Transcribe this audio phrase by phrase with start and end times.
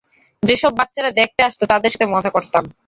[0.43, 2.63] যেসব বাচ্চারা দেখতে আসত তাদের সাথে মজা করতাম।